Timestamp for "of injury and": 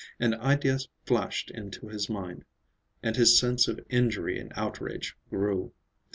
3.67-4.51